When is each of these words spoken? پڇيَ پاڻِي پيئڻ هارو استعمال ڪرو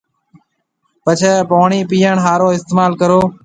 پڇيَ 1.03 1.33
پاڻِي 1.49 1.79
پيئڻ 1.89 2.15
هارو 2.25 2.47
استعمال 2.55 2.91
ڪرو 3.01 3.21